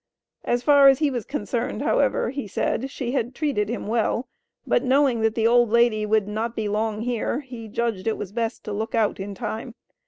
As 0.43 0.63
far 0.63 0.87
as 0.87 0.97
he 0.97 1.11
was 1.11 1.25
concerned, 1.27 1.83
however, 1.83 2.31
he 2.31 2.47
said, 2.47 2.89
she 2.89 3.11
had 3.11 3.35
treated 3.35 3.69
him 3.69 3.85
well; 3.85 4.27
but, 4.65 4.83
knowing 4.83 5.21
that 5.21 5.35
the 5.35 5.45
old 5.45 5.69
lady 5.69 6.07
would 6.07 6.27
not 6.27 6.55
be 6.55 6.67
long 6.67 7.01
here, 7.01 7.41
he 7.41 7.67
judged 7.67 8.07
it 8.07 8.17
was 8.17 8.31
best 8.31 8.63
to 8.63 8.73
look 8.73 8.95
out 8.95 9.19
in 9.19 9.35
time. 9.35 9.75